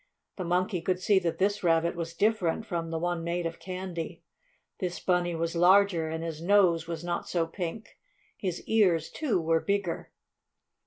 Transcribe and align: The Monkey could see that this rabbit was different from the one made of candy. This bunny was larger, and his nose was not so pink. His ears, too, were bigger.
The 0.37 0.43
Monkey 0.43 0.81
could 0.81 0.99
see 0.99 1.19
that 1.19 1.37
this 1.37 1.63
rabbit 1.63 1.95
was 1.95 2.15
different 2.15 2.65
from 2.65 2.89
the 2.89 2.97
one 2.97 3.23
made 3.23 3.45
of 3.45 3.59
candy. 3.59 4.23
This 4.79 4.99
bunny 4.99 5.35
was 5.35 5.55
larger, 5.55 6.09
and 6.09 6.23
his 6.23 6.41
nose 6.41 6.87
was 6.87 7.03
not 7.03 7.29
so 7.29 7.45
pink. 7.45 7.99
His 8.35 8.63
ears, 8.63 9.11
too, 9.11 9.39
were 9.39 9.59
bigger. 9.59 10.11